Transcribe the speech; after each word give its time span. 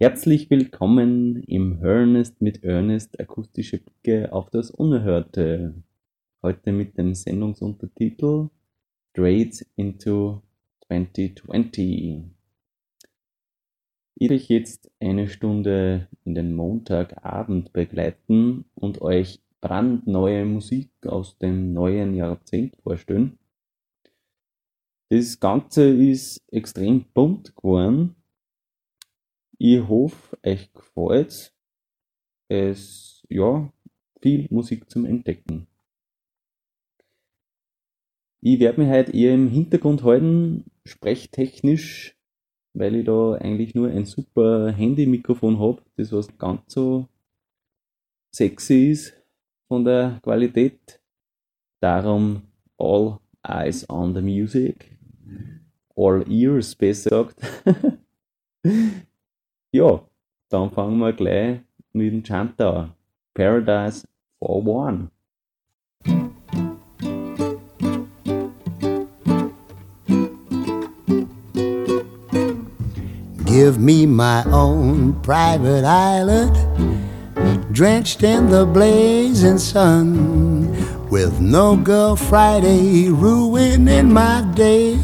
Herzlich 0.00 0.48
willkommen 0.48 1.42
im 1.42 1.82
Ernest 1.82 2.40
mit 2.40 2.62
Ernest 2.62 3.18
akustische 3.18 3.78
Blicke 3.78 4.32
auf 4.32 4.48
das 4.48 4.70
Unerhörte. 4.70 5.74
Heute 6.40 6.70
mit 6.70 6.96
dem 6.96 7.16
Sendungsuntertitel 7.16 8.48
Straight 9.10 9.66
into 9.74 10.40
2020. 10.86 12.22
Ich 14.14 14.30
euch 14.30 14.48
jetzt 14.48 14.88
eine 15.00 15.26
Stunde 15.26 16.06
in 16.24 16.36
den 16.36 16.54
Montagabend 16.54 17.72
begleiten 17.72 18.66
und 18.76 19.02
euch 19.02 19.40
brandneue 19.60 20.44
Musik 20.44 20.92
aus 21.06 21.38
dem 21.38 21.72
neuen 21.72 22.14
Jahrzehnt 22.14 22.76
vorstellen. 22.84 23.36
Das 25.08 25.40
Ganze 25.40 25.88
ist 25.88 26.40
extrem 26.52 27.04
bunt 27.12 27.56
geworden 27.56 28.14
ich 29.58 29.86
hoffe, 29.88 30.38
euch 30.44 30.72
gefällt 30.72 31.52
es. 32.48 33.24
Ja, 33.28 33.70
viel 34.22 34.48
Musik 34.50 34.88
zum 34.88 35.04
Entdecken. 35.04 35.66
Ich 38.40 38.60
werde 38.60 38.80
mich 38.80 38.90
heute 38.90 39.12
eher 39.12 39.34
im 39.34 39.48
Hintergrund 39.48 40.04
halten, 40.04 40.64
sprechtechnisch, 40.84 42.16
weil 42.72 42.94
ich 42.96 43.04
da 43.04 43.34
eigentlich 43.34 43.74
nur 43.74 43.88
ein 43.88 44.06
super 44.06 44.70
Handy-Mikrofon 44.70 45.58
habe, 45.58 45.82
das 45.96 46.12
was 46.12 46.38
ganz 46.38 46.72
so 46.72 47.08
sexy 48.32 48.90
ist 48.90 49.20
von 49.66 49.84
der 49.84 50.20
Qualität. 50.22 51.00
Darum 51.80 52.42
all 52.78 53.18
eyes 53.42 53.88
on 53.90 54.14
the 54.14 54.22
music. 54.22 54.96
All 55.96 56.24
ears, 56.30 56.76
besser 56.76 57.24
gesagt. 57.24 57.40
Ja, 59.70 60.00
dann 60.48 60.70
fangen 60.70 60.98
wir 60.98 61.12
gleich 61.12 61.60
mit 61.92 62.10
dem 62.10 62.22
Chant 62.22 62.58
an. 62.60 62.92
Paradise 63.34 64.06
for 64.38 64.66
One. 64.66 65.10
Give 73.44 73.78
me 73.78 74.06
my 74.06 74.42
own 74.50 75.20
private 75.22 75.84
island, 75.84 76.56
drenched 77.72 78.22
in 78.22 78.48
the 78.48 78.64
blazing 78.64 79.58
sun, 79.58 80.68
with 81.10 81.40
no 81.40 81.76
girl 81.76 82.16
Friday 82.16 83.10
ruining 83.10 84.12
my 84.12 84.42
day. 84.54 84.98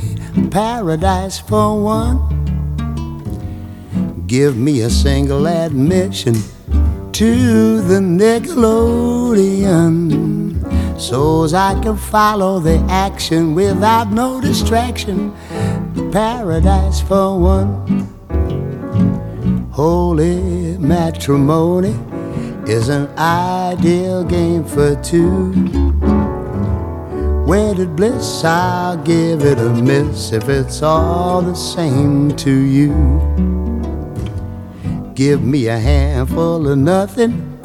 Paradise 0.51 1.39
for 1.39 1.83
one. 1.83 2.34
Give 4.35 4.57
me 4.57 4.81
a 4.81 4.91
single 4.91 5.47
admission 5.47 6.35
to 7.13 7.81
the 7.83 8.01
Nickelodeon 8.01 8.59
so 11.01 11.45
as 11.45 11.55
I 11.55 11.81
can 11.81 11.97
follow 11.97 12.59
the 12.59 12.79
action 12.91 13.55
without 13.55 14.11
no 14.11 14.41
distraction. 14.41 15.33
Paradise 16.11 17.01
for 17.01 17.39
one. 17.39 18.09
Holy 19.71 20.79
matrimony 20.79 21.95
is 22.69 22.89
an 22.89 23.07
ideal 23.17 24.25
game 24.25 24.65
for 24.65 24.97
two. 24.97 25.53
Wedded 27.47 27.95
bliss, 27.95 28.43
I'll 28.43 28.97
give 28.97 29.45
it 29.45 29.61
a 29.61 29.71
miss 29.71 30.33
if 30.33 30.49
it's 30.49 30.83
all 30.83 31.41
the 31.41 31.55
same 31.55 32.35
to 32.39 32.51
you. 32.51 33.63
Give 35.15 35.45
me 35.45 35.69
a 35.69 35.79
handful 35.79 36.69
of 36.69 36.77
nothing 36.77 37.57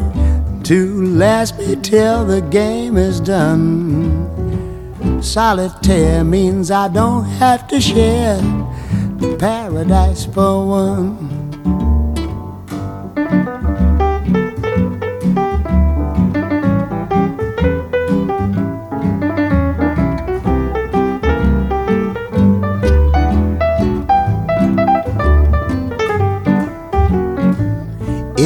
to 0.66 1.04
last 1.04 1.58
me 1.58 1.76
till 1.78 2.24
the 2.24 2.42
game 2.42 2.96
is 2.96 3.20
done. 3.20 4.30
Solitaire 5.24 6.24
means 6.24 6.70
I 6.70 6.90
don't 6.90 7.26
have 7.26 7.68
to 7.70 7.82
share 7.82 8.38
the 9.18 9.36
paradise 9.40 10.26
for 10.26 10.68
one. 10.68 11.39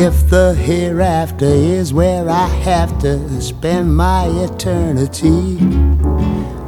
If 0.06 0.30
the 0.30 0.54
hereafter 0.54 1.46
is 1.46 1.94
where 1.94 2.30
I 2.30 2.48
have 2.48 3.00
to 3.04 3.42
spend 3.42 3.96
my 3.96 4.26
eternity, 4.26 5.58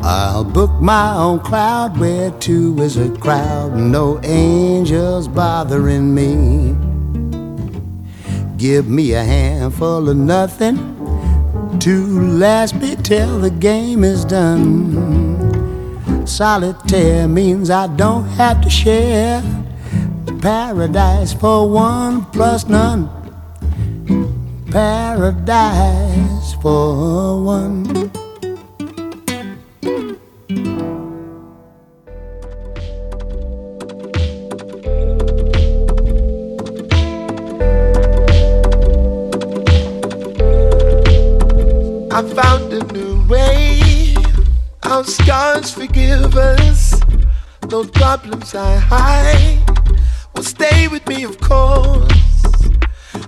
I'll 0.02 0.46
book 0.46 0.72
my 0.80 1.14
own 1.14 1.40
cloud 1.42 1.98
where 2.00 2.32
two 2.40 2.82
is 2.82 2.96
a 2.96 3.10
crowd, 3.18 3.76
no 3.76 4.22
angels 4.24 5.28
bothering 5.28 6.16
me. 6.16 6.78
Give 8.56 8.88
me 8.88 9.12
a 9.12 9.24
handful 9.26 10.08
of 10.08 10.16
nothing 10.16 10.78
to 11.82 12.22
last 12.38 12.76
me 12.76 12.96
till 12.96 13.40
the 13.40 13.52
game 13.52 14.06
is 14.06 14.24
done. 14.24 14.66
Solitaire 16.26 17.28
means 17.28 17.70
I 17.70 17.88
don't 17.88 18.30
have 18.40 18.62
to 18.62 18.70
share 18.70 19.44
paradise 20.40 21.34
for 21.34 21.70
one 21.70 22.24
plus 22.32 22.68
none 22.68 23.25
paradise 24.76 26.54
for 26.62 27.42
one. 27.42 28.12
I 42.12 42.22
found 42.36 42.74
a 42.74 42.84
new 42.92 43.26
way. 43.30 44.14
Our 44.84 45.06
scars 45.06 45.72
forgive 45.72 46.36
us. 46.36 47.00
Those 47.62 47.90
problems 47.92 48.54
I 48.54 48.76
hide 48.76 49.64
will 50.36 50.44
stay 50.44 50.90
with 50.90 51.08
me, 51.08 51.24
of 51.24 51.40
course. 51.40 52.25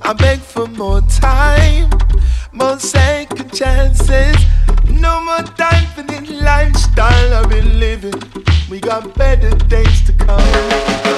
I 0.07 0.13
beg 0.13 0.39
for 0.39 0.67
more 0.67 1.01
time, 1.01 1.89
more 2.53 2.79
second 2.79 3.53
chances. 3.53 4.37
No 4.89 5.21
more 5.21 5.43
time 5.57 5.85
for 5.87 6.03
this 6.03 6.29
lifestyle 6.29 7.33
I've 7.33 7.49
been 7.49 7.77
living. 7.77 8.13
We 8.69 8.79
got 8.79 9.13
better 9.15 9.49
days 9.67 10.05
to 10.05 10.13
come. 10.13 11.16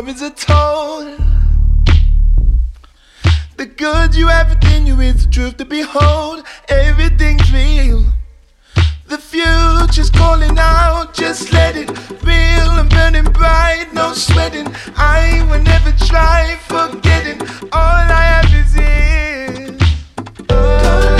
stories 0.00 0.22
are 0.22 0.30
told. 0.30 1.18
The 3.58 3.66
good 3.66 4.14
you 4.14 4.30
everything 4.30 4.86
you 4.86 4.98
is 5.00 5.26
the 5.26 5.30
truth 5.30 5.58
to 5.58 5.66
behold. 5.66 6.42
Everything's 6.70 7.52
real. 7.52 8.04
The 9.08 9.18
future's 9.18 10.08
calling 10.08 10.56
out, 10.58 11.12
just 11.12 11.52
let 11.52 11.76
it 11.76 11.90
real 12.22 12.70
and 12.80 12.88
burning 12.88 13.24
bright, 13.24 13.88
no 13.92 14.14
sweating. 14.14 14.68
I 14.96 15.46
will 15.50 15.62
never 15.62 15.92
try 16.06 16.56
forgetting. 16.66 17.42
All 17.70 18.06
I 18.20 18.24
have 18.32 18.54
is 18.54 18.72
here. 18.72 19.78
Oh. 20.48 21.19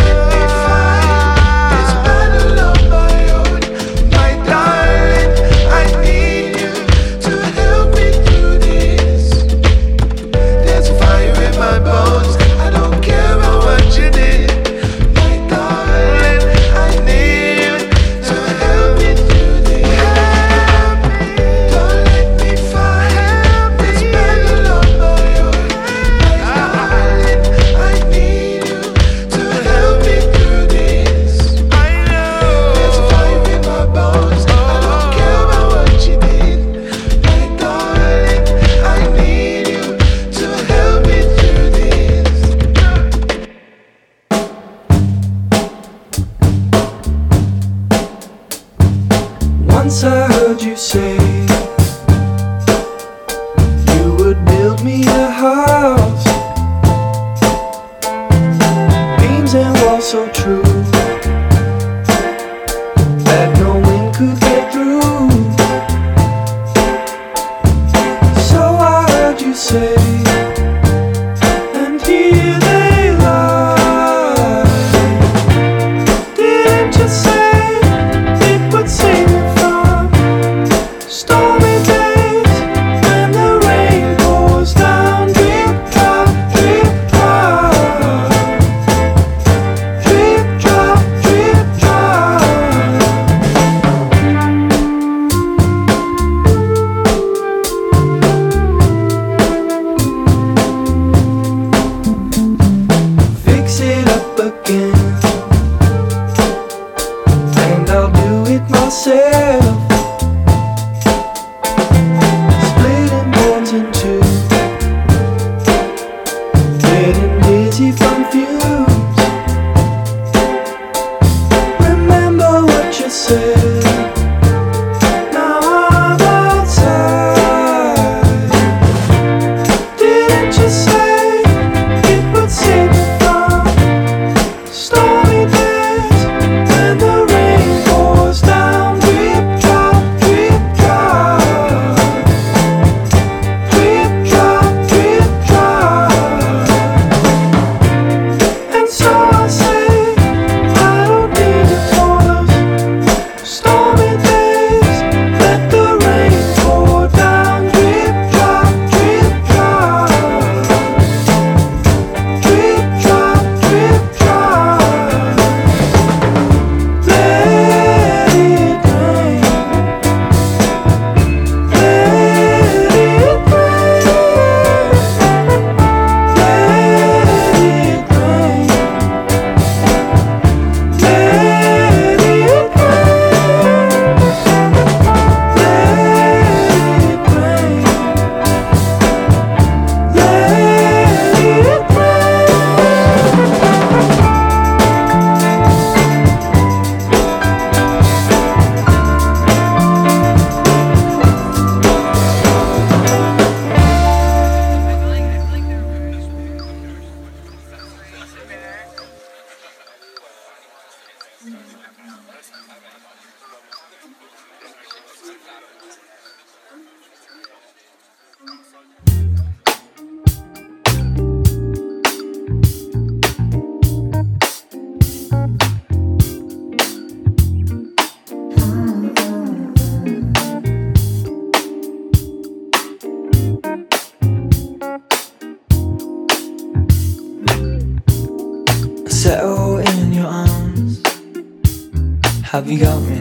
Have 242.51 242.69
you 242.69 242.81
got 242.81 243.01
me? 243.03 243.20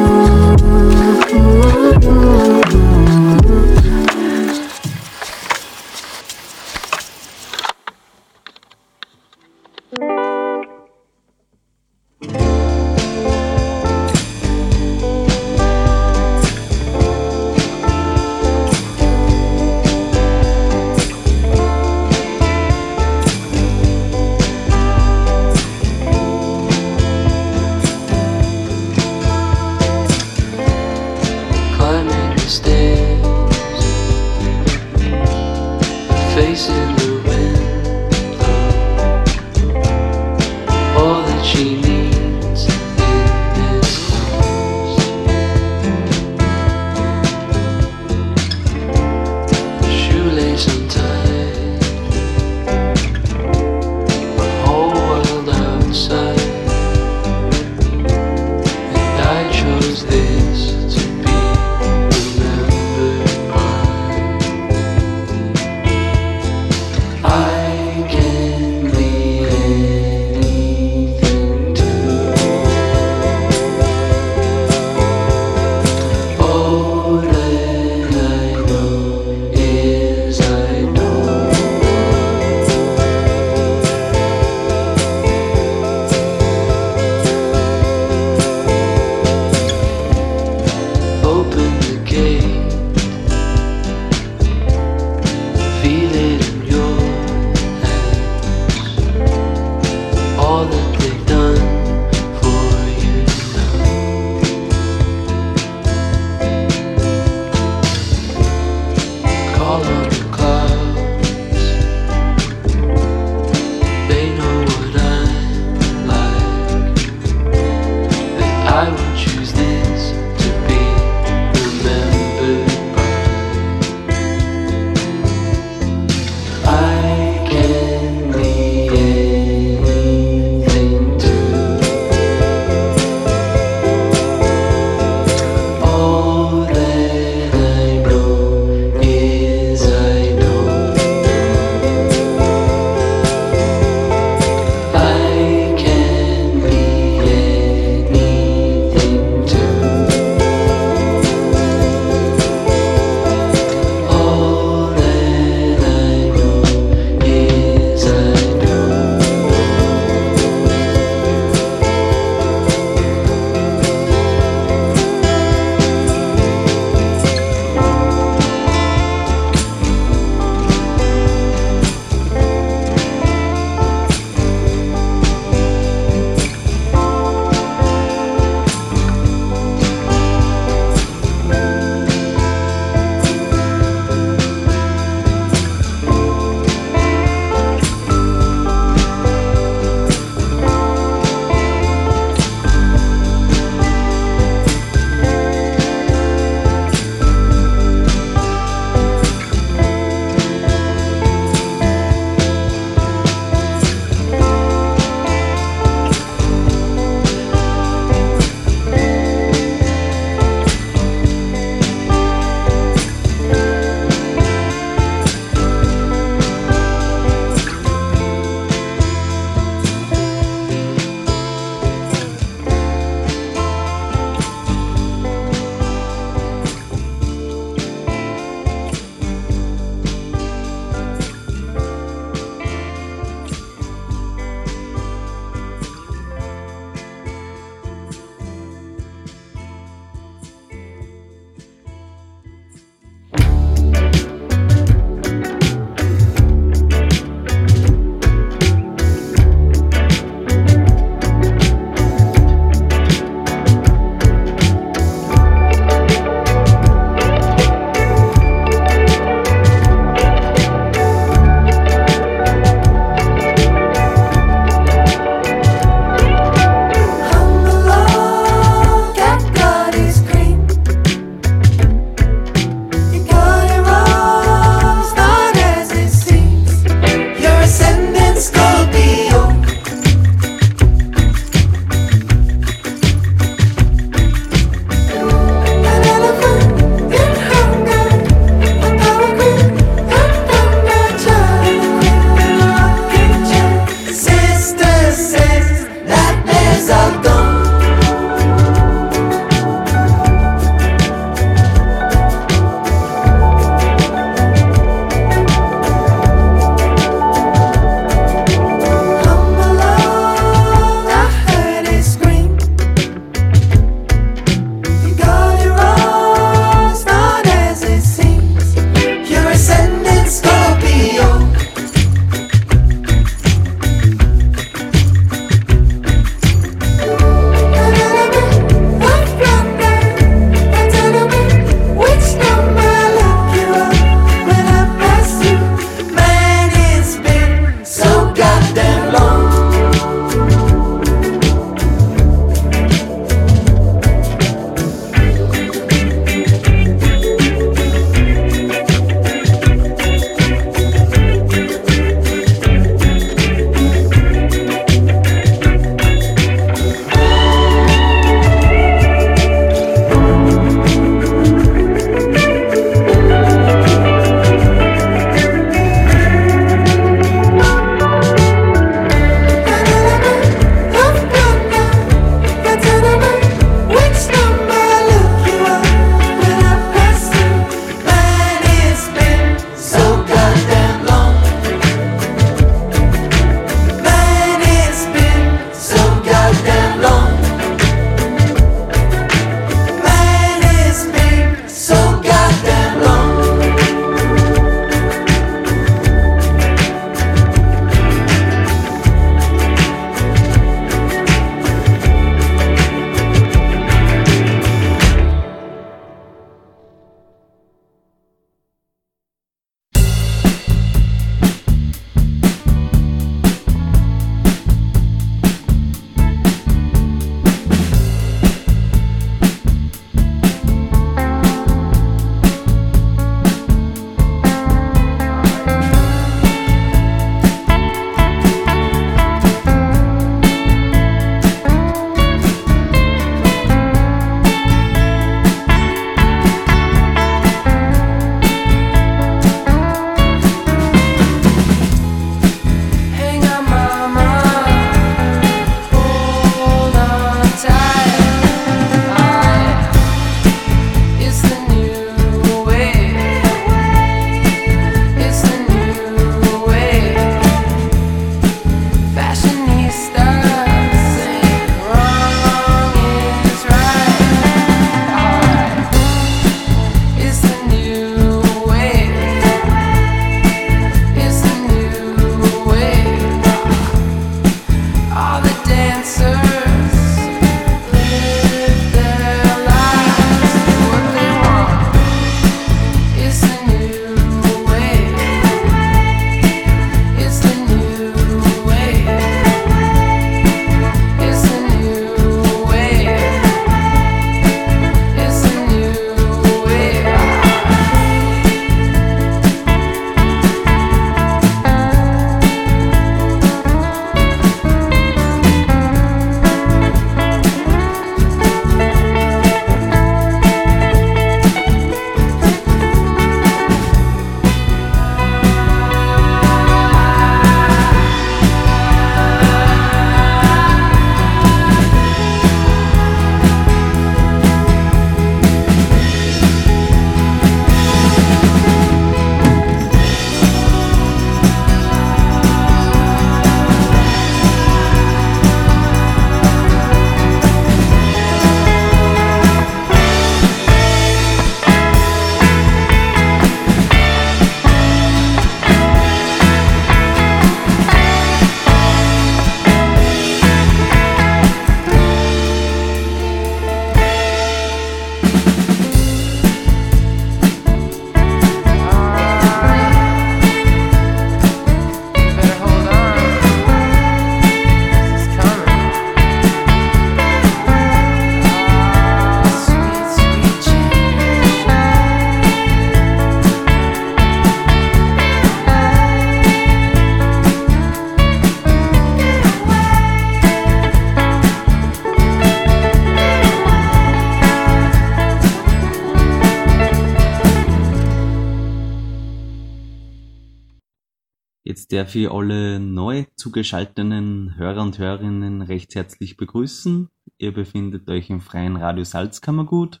Darf 592.06 592.14
ich 592.14 592.30
alle 592.30 592.78
neu 592.78 593.24
zugeschalteten 593.34 594.56
Hörer 594.56 594.80
und 594.82 594.96
Hörerinnen 594.96 595.60
recht 595.60 595.96
herzlich 595.96 596.36
begrüßen. 596.36 597.10
Ihr 597.36 597.52
befindet 597.52 598.08
euch 598.08 598.30
im 598.30 598.40
freien 598.40 598.76
Radio 598.76 599.02
Salzkammergut, 599.02 600.00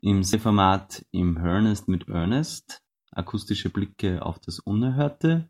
im 0.00 0.24
Format 0.24 1.06
im 1.12 1.36
Ernest 1.36 1.86
mit 1.86 2.08
Ernest, 2.08 2.82
akustische 3.12 3.70
Blicke 3.70 4.26
auf 4.26 4.40
das 4.40 4.58
Unerhörte. 4.58 5.48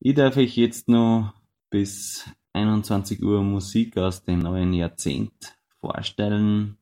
Ich 0.00 0.16
darf 0.16 0.36
euch 0.36 0.56
jetzt 0.56 0.88
noch 0.88 1.34
bis 1.70 2.28
21 2.52 3.22
Uhr 3.22 3.44
Musik 3.44 3.96
aus 3.96 4.24
dem 4.24 4.40
neuen 4.40 4.72
Jahrzehnt 4.72 5.56
vorstellen. 5.80 6.78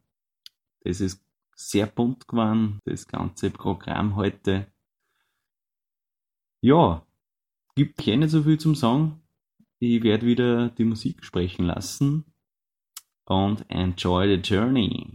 Das 0.81 1.03
ist 1.03 1.23
sehr 1.55 1.87
bunt 1.87 2.27
geworden, 2.27 2.81
das 2.87 3.07
ganze 3.07 3.51
Programm 3.51 4.17
heute. 4.17 4.67
Ja, 6.63 7.06
gibt 7.77 8.09
eh 8.09 8.17
nicht 8.17 8.31
so 8.31 8.43
viel 8.43 8.59
zum 8.59 8.75
Sagen. 8.75 9.21
Ich 9.79 10.03
werde 10.03 10.27
wieder 10.27 10.71
die 10.71 10.85
Musik 10.85 11.23
sprechen 11.25 11.67
lassen 11.67 12.25
und 13.27 13.69
enjoy 13.69 14.27
the 14.27 14.41
journey. 14.41 15.13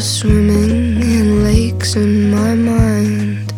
swimming 0.00 1.02
in 1.02 1.44
lakes 1.44 1.94
in 1.94 2.30
my 2.30 2.54
mind. 2.54 3.52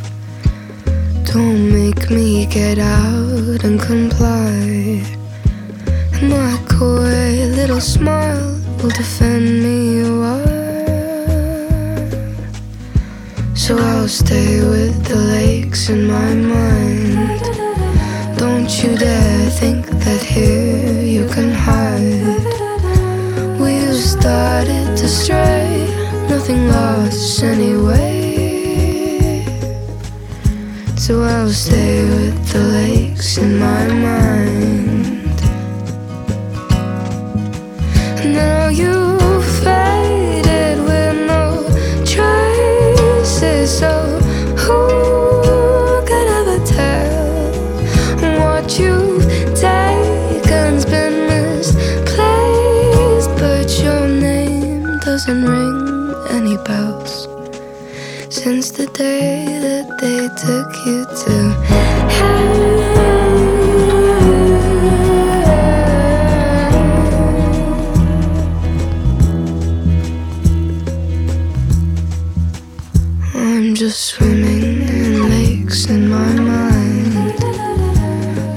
Don't 1.25 1.71
make 1.71 2.11
me 2.11 2.47
get 2.47 2.79
out 2.79 3.63
and 3.63 3.81
comply. 3.81 5.03
My 6.21 6.59
coy 6.69 7.47
little 7.59 7.81
smile 7.81 8.61
will 8.79 8.91
defend 8.91 9.63
me 9.63 10.01
a 10.01 10.11
while. 10.23 10.63
So 13.55 13.79
I'll 13.79 14.09
stay 14.09 14.61
with 14.61 15.05
the 15.07 15.17
lakes 15.17 15.91
in 15.91 16.09
my 16.09 16.35
mind. 16.35 17.41
Don't 18.37 18.71
you 18.83 18.97
dare 18.97 19.51
think 19.51 19.87
that 19.87 20.23
here 20.23 21.03
you 21.03 21.29
can 21.29 21.53
hide. 21.53 22.41
We've 23.61 23.95
started 23.95 24.97
to 24.97 25.09
stray 25.09 25.62
nothing 26.43 26.69
lost 26.71 27.45
anyway. 27.45 28.35
So 30.97 31.23
I'll 31.23 31.49
stay 31.49 32.03
with 32.03 32.53
the 32.53 32.59
lakes 32.59 33.39
in 33.39 33.61
my 33.61 33.87
mind. 33.87 34.52
day 58.93 59.47
that 59.47 59.99
they 60.01 60.29
took 60.37 60.71
you 60.87 61.05
to. 61.23 61.35
I'm 73.35 73.75
just 73.75 74.01
swimming 74.07 74.83
in 74.89 75.31
lakes 75.31 75.89
in 75.89 76.09
my 76.09 76.33
mind. 76.35 77.41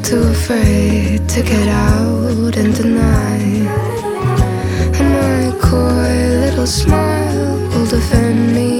Too 0.03 0.21
afraid 0.21 1.29
to 1.29 1.41
get 1.43 1.67
out 1.69 2.57
in 2.57 2.71
the 2.71 2.87
And 4.99 5.09
my 5.19 5.59
coy 5.61 6.13
little 6.43 6.67
smile 6.67 7.57
will 7.69 7.85
defend 7.85 8.53
me. 8.53 8.74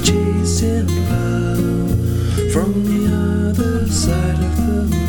Chasing 0.00 0.86
love 1.08 2.52
from 2.52 2.84
the 2.84 3.06
other 3.12 3.86
side 3.86 4.34
of 4.34 4.90
the 4.90 5.05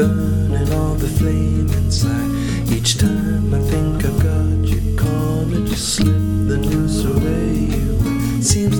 burning 0.00 0.72
all 0.72 0.94
the 0.94 1.06
flame 1.06 1.68
inside. 1.68 2.30
Each 2.72 2.96
time 2.96 3.52
I 3.52 3.60
think 3.60 4.02
I've 4.02 4.22
got 4.22 4.66
you 4.66 4.96
cornered, 4.96 5.68
you 5.68 5.76
slip 5.76 6.16
the 6.48 6.56
noose 6.56 7.04
away. 7.04 7.68
You 7.76 8.42
seems 8.42 8.79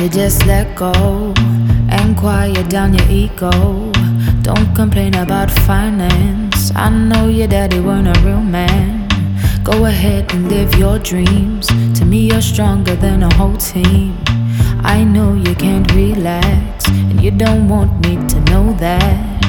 You 0.00 0.08
just 0.08 0.46
let 0.46 0.74
go 0.76 1.34
and 1.90 2.16
quiet 2.16 2.70
down 2.70 2.94
your 2.94 3.06
ego? 3.10 3.50
Don't 4.40 4.74
complain 4.74 5.14
about 5.14 5.50
finance. 5.50 6.72
I 6.74 6.88
know 6.88 7.28
your 7.28 7.46
daddy 7.46 7.80
weren't 7.80 8.08
a 8.08 8.18
real 8.22 8.40
man. 8.40 9.06
Go 9.62 9.84
ahead 9.84 10.32
and 10.32 10.48
live 10.48 10.74
your 10.76 10.98
dreams. 10.98 11.66
To 11.98 12.06
me, 12.06 12.28
you're 12.28 12.40
stronger 12.40 12.96
than 12.96 13.24
a 13.24 13.34
whole 13.34 13.58
team. 13.58 14.16
I 14.82 15.04
know 15.04 15.34
you 15.34 15.54
can't 15.54 15.92
relax, 15.92 16.88
and 16.88 17.20
you 17.20 17.30
don't 17.30 17.68
want 17.68 17.92
me 18.00 18.16
to 18.16 18.40
know 18.50 18.72
that. 18.78 19.44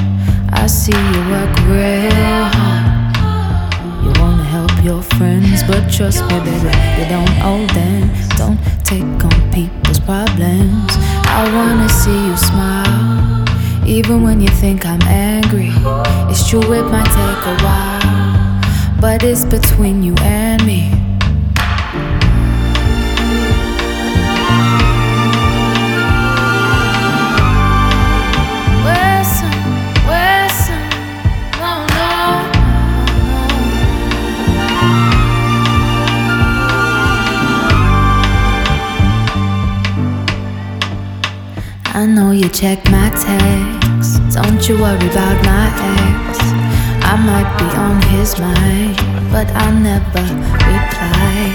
I 0.52 0.66
see 0.66 0.92
you 0.92 1.20
work 1.32 1.56
real 1.64 2.44
hard. 2.52 4.04
You 4.04 4.12
wanna 4.20 4.44
help 4.44 4.84
your 4.84 5.00
friends, 5.00 5.62
but 5.62 5.90
trust 5.90 6.20
me, 6.28 6.38
baby, 6.40 6.72
you 6.98 7.08
don't 7.08 7.36
owe 7.40 7.66
them. 7.72 8.10
Don't 8.36 8.60
take 8.84 9.24
on 9.24 9.50
people's 9.50 9.81
problems. 10.04 10.92
I 11.26 11.50
wanna 11.54 11.88
see 11.88 12.26
you 12.28 12.36
smile, 12.36 13.44
even 13.86 14.22
when 14.22 14.40
you 14.40 14.48
think 14.48 14.84
I'm 14.86 15.02
angry. 15.02 15.72
It's 16.30 16.48
true, 16.48 16.72
it 16.72 16.84
might 16.90 17.10
take 17.20 17.42
a 17.54 17.56
while, 17.64 19.00
but 19.00 19.22
it's 19.22 19.44
between 19.44 20.02
you 20.02 20.14
and 20.20 20.64
me. 20.66 21.01
Check 42.52 42.78
my 42.90 43.08
texts. 43.16 44.18
Don't 44.34 44.60
you 44.68 44.76
worry 44.76 45.08
about 45.08 45.38
my 45.48 45.66
ex. 45.96 46.38
I 47.00 47.16
might 47.16 47.48
be 47.56 47.64
on 47.80 47.96
his 48.12 48.38
mind, 48.38 48.96
but 49.32 49.48
I 49.56 49.72
never 49.72 50.24
reply. 50.68 51.48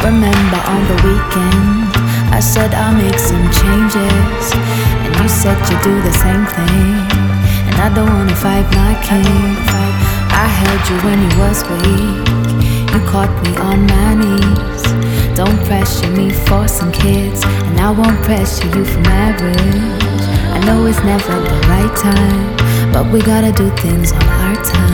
Remember 0.00 0.60
on 0.72 0.82
the 0.88 0.98
weekend, 1.04 1.92
I 2.32 2.40
said 2.40 2.72
I'll 2.72 2.96
make 2.96 3.18
some 3.18 3.44
changes, 3.60 4.44
and 5.04 5.12
you 5.20 5.28
said 5.28 5.58
you'd 5.68 5.82
do 5.84 6.00
the 6.00 6.14
same 6.24 6.46
thing. 6.56 6.96
And 7.68 7.76
I 7.76 7.92
don't 7.94 8.08
wanna 8.08 8.34
fight 8.34 8.66
my 8.72 8.94
king. 9.04 9.56
I 10.32 10.46
held 10.60 10.82
you 10.88 10.96
when 11.06 11.18
you 11.28 11.32
was 11.44 11.60
weak. 11.70 12.24
You 12.92 13.00
caught 13.12 13.32
me 13.44 13.52
on 13.68 13.86
my 13.86 14.14
knees. 14.14 14.82
Don't 15.36 15.60
pressure 15.66 16.10
me 16.10 16.30
for 16.30 16.66
some 16.68 16.90
kids, 16.90 17.44
and 17.44 17.80
I 17.80 17.90
won't 17.90 18.20
pressure 18.22 18.66
you 18.76 18.84
for 18.84 19.00
marriage. 19.00 20.11
I 20.54 20.58
know 20.66 20.86
it's 20.86 21.02
never 21.04 21.40
the 21.40 21.58
right 21.68 21.94
time, 21.96 22.92
but 22.92 23.10
we 23.12 23.20
gotta 23.22 23.52
do 23.52 23.70
things 23.76 24.12
on 24.12 24.22
our 24.22 24.56
time. 24.64 24.92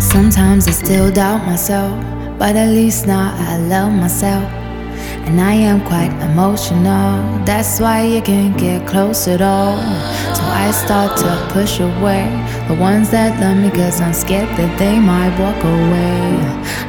Sometimes 0.00 0.66
I 0.66 0.72
still 0.72 1.12
doubt 1.12 1.46
myself, 1.46 1.94
but 2.38 2.56
at 2.56 2.70
least 2.70 3.06
now 3.06 3.34
I 3.38 3.58
love 3.58 3.92
myself. 3.92 4.44
And 5.28 5.40
I 5.40 5.52
am 5.52 5.80
quite 5.86 6.10
emotional, 6.30 7.44
that's 7.44 7.78
why 7.78 8.02
you 8.02 8.22
can't 8.22 8.56
get 8.58 8.86
close 8.86 9.28
at 9.28 9.42
all. 9.42 9.76
So 10.34 10.42
I 10.42 10.70
start 10.72 11.18
to 11.18 11.48
push 11.52 11.80
away 11.80 12.24
the 12.66 12.74
ones 12.74 13.10
that 13.10 13.38
love 13.38 13.58
me, 13.58 13.70
cause 13.70 14.00
I'm 14.00 14.14
scared 14.14 14.48
that 14.56 14.78
they 14.78 14.98
might 14.98 15.38
walk 15.38 15.62
away. 15.62 16.40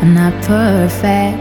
I'm 0.01 0.13
not 0.13 0.33
perfect, 0.45 1.37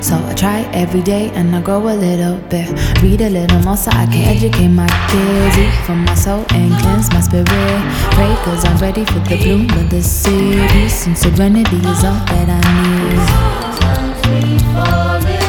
So 0.00 0.16
I 0.24 0.34
try 0.34 0.60
every 0.72 1.02
day 1.02 1.30
and 1.34 1.54
I 1.54 1.60
grow 1.60 1.88
a 1.88 1.96
little 1.96 2.36
bit. 2.48 2.68
Read 3.02 3.20
a 3.20 3.30
little 3.30 3.60
more 3.60 3.76
so 3.76 3.90
I 3.90 4.06
can 4.06 4.36
educate 4.36 4.68
my 4.68 4.88
kids. 5.10 5.58
Eat 5.58 5.74
from 5.86 6.04
my 6.04 6.14
soul 6.14 6.44
and 6.50 6.72
cleanse 6.82 7.10
my 7.12 7.20
spirit. 7.20 7.46
Pray 8.14 8.34
cause 8.44 8.64
I'm 8.64 8.78
ready 8.78 9.04
for 9.04 9.20
the 9.20 9.36
bloom 9.36 9.70
of 9.70 9.90
the 9.90 10.02
city. 10.02 10.58
And 11.06 11.16
serenity 11.16 11.76
is 11.76 12.04
all 12.04 12.20
that 12.30 12.48
I 12.48 12.60
need. 12.82 13.68
Wilson, 14.28 15.47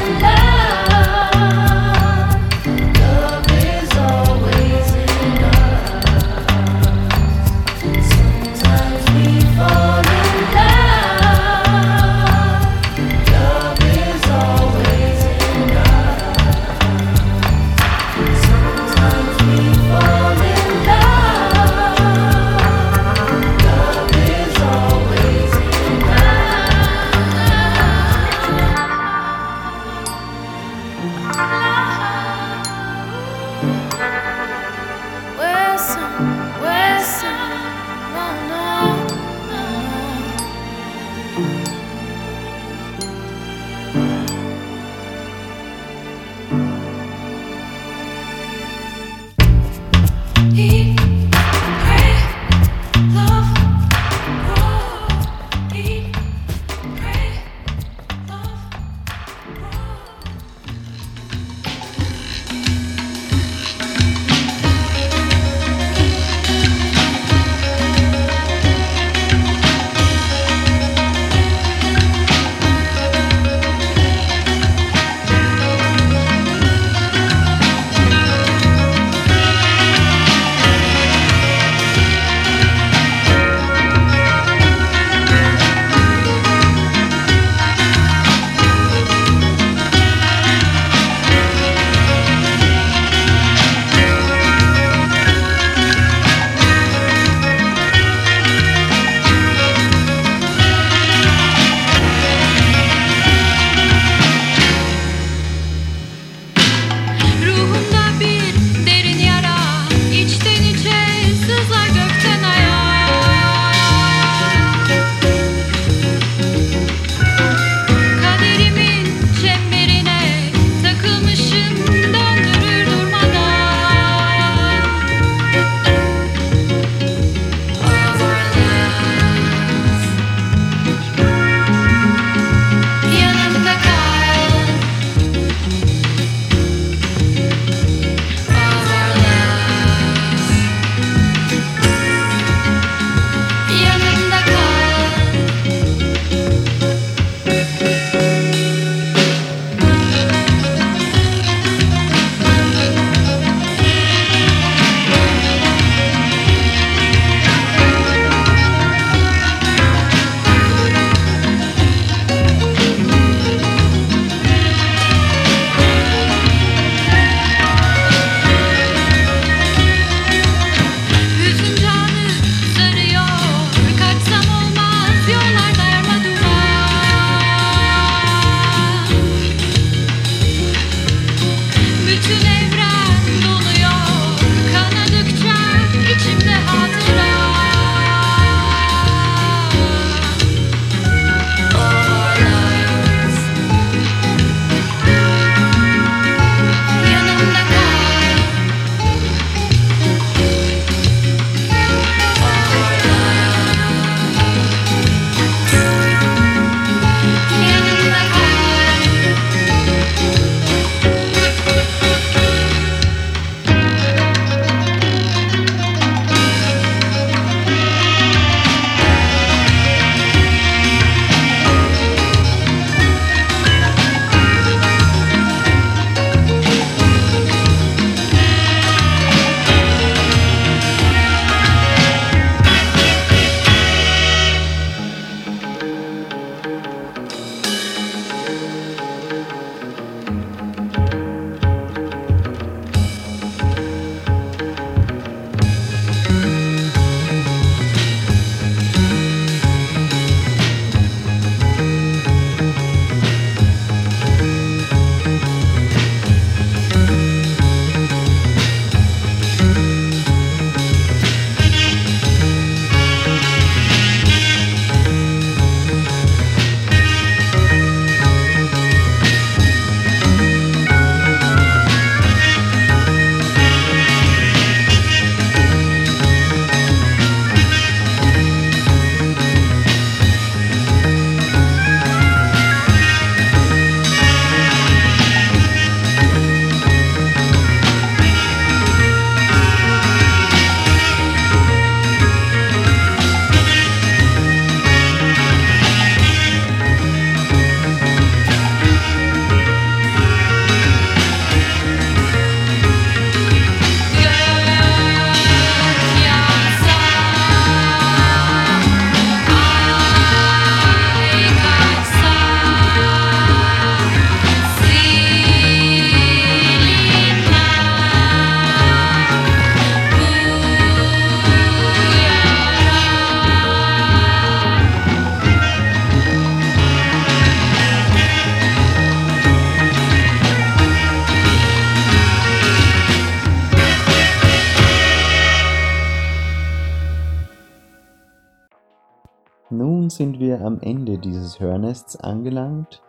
Hörnests 341.90 342.18
angelangt. 342.18 343.02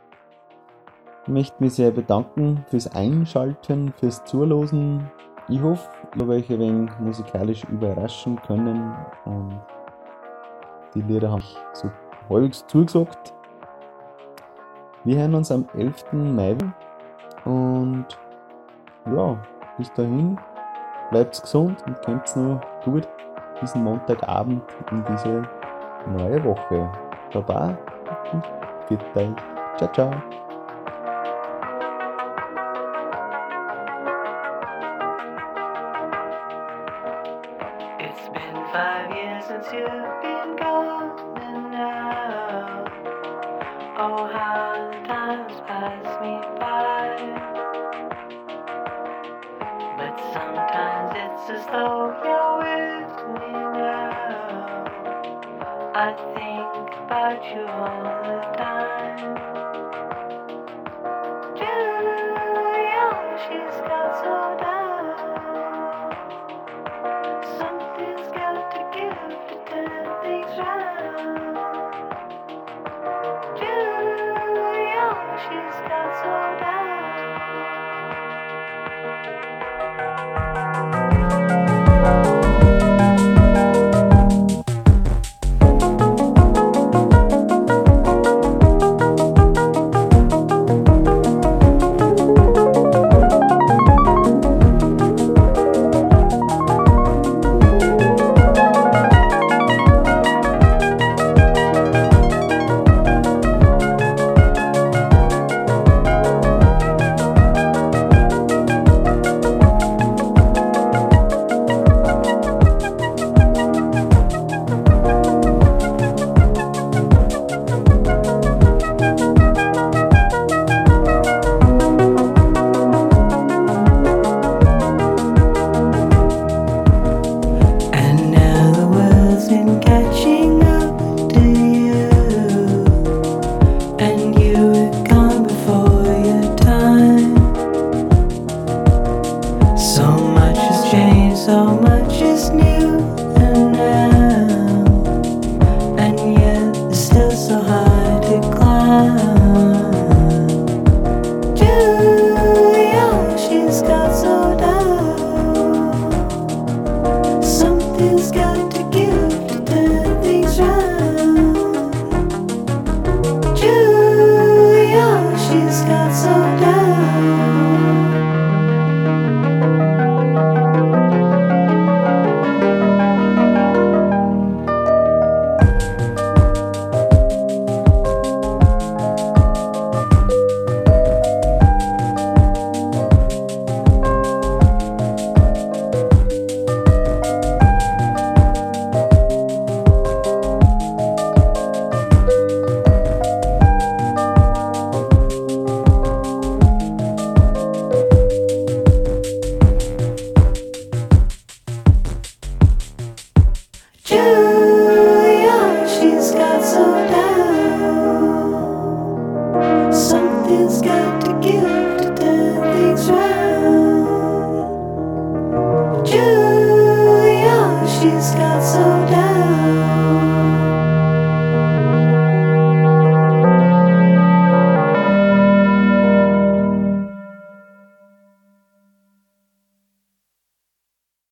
Ich 1.24 1.28
möchte 1.28 1.62
mich 1.62 1.74
sehr 1.74 1.90
bedanken 1.90 2.64
fürs 2.70 2.90
Einschalten, 2.94 3.92
fürs 3.92 4.24
Zulosen. 4.24 5.10
Ich 5.50 5.60
hoffe, 5.60 5.86
ich 6.14 6.22
habe 6.22 6.32
euch 6.32 6.50
ein 6.50 6.58
wenig 6.60 6.90
musikalisch 6.98 7.62
überraschen 7.64 8.40
können 8.40 8.94
und 9.26 9.60
die 10.94 11.02
Lieder 11.02 11.30
habe 11.30 11.42
ich 11.42 11.58
so 11.74 11.90
halbwegs 12.30 12.66
zugesagt. 12.68 13.34
Wir 15.04 15.18
hören 15.18 15.34
uns 15.34 15.52
am 15.52 15.68
11. 15.74 16.12
Mai 16.12 16.56
und 17.44 18.06
ja, 19.14 19.38
bis 19.76 19.92
dahin 19.92 20.38
bleibt 21.10 21.38
gesund 21.38 21.84
und 21.86 22.00
kommt 22.02 22.34
noch 22.34 22.60
gut 22.84 23.06
diesen 23.60 23.84
Montagabend 23.84 24.62
in 24.90 25.04
diese 25.04 25.42
neue 26.16 26.42
Woche. 26.44 26.90
Baba 27.32 27.76
und 28.32 28.69
que 28.96 29.04
tem. 29.14 29.34
Tchau, 29.78 29.88
tchau. 29.88 30.49